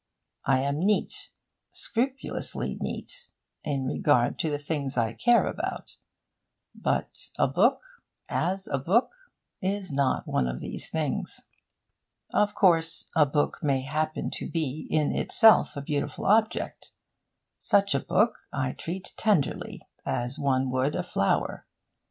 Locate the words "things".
4.57-4.97, 10.89-11.41